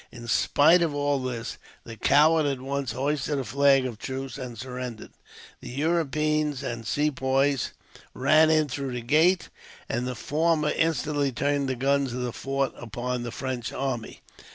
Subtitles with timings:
[0.11, 4.57] In spite of all this, the coward at once hoisted a flag of truce, and
[4.57, 5.11] surrendered.
[5.59, 7.69] The Europeans and Sepoys
[8.15, 9.49] ran in through the gate,
[9.87, 14.21] and the former instantly turned the guns of the fort upon the French army.